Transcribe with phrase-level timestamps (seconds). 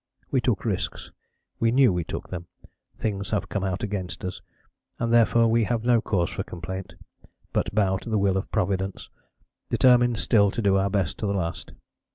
[0.31, 1.11] We took risks,
[1.59, 2.47] we knew we took them;
[2.97, 4.41] things have come out against us,
[4.97, 6.95] and therefore we have no cause for complaint,
[7.53, 9.11] but bow to the will of Providence,
[9.69, 11.73] determined still to do our best to the last.